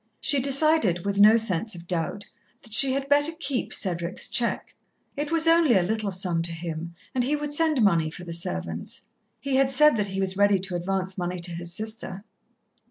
She 0.19 0.39
decided, 0.41 1.05
with 1.05 1.19
no 1.19 1.37
sense 1.37 1.75
of 1.75 1.85
doubt, 1.85 2.25
that 2.63 2.73
she 2.73 2.93
had 2.93 3.07
better 3.07 3.31
keep 3.39 3.71
Cedric's 3.71 4.27
cheque. 4.29 4.73
It 5.15 5.31
was 5.31 5.47
only 5.47 5.75
a 5.77 5.83
little 5.83 6.09
sum 6.09 6.41
to 6.41 6.51
him, 6.51 6.95
and 7.13 7.23
he 7.23 7.35
would 7.35 7.53
send 7.53 7.83
money 7.83 8.09
for 8.09 8.23
the 8.23 8.33
servants. 8.33 9.07
He 9.39 9.57
had 9.57 9.69
said 9.69 9.97
that 9.97 10.07
he 10.07 10.19
was 10.19 10.35
ready 10.35 10.57
to 10.57 10.75
advance 10.75 11.19
money 11.19 11.37
to 11.41 11.51
his 11.51 11.71
sister. 11.71 12.23